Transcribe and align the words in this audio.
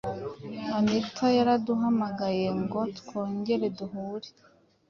anita 0.77 1.25
yaraduhamagaye 1.37 2.45
ngo 2.61 2.79
twongere 2.97 3.65
duhure 3.77 4.29